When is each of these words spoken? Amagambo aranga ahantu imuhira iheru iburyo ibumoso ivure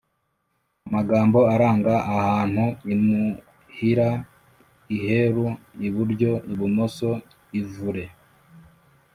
Amagambo 0.87 1.39
aranga 1.53 1.93
ahantu 2.17 2.65
imuhira 2.93 4.09
iheru 4.95 5.45
iburyo 5.87 6.31
ibumoso 6.51 7.09
ivure 7.59 8.05